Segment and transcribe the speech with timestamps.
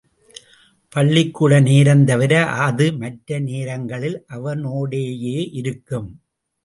[0.91, 2.33] பள்ளிக்கூட நேரம் தவிர,
[2.65, 6.09] அது மற்ற நேரங்களில் அவனோடேயே இருக்கும்.